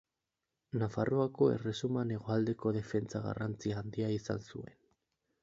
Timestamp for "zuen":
4.51-4.77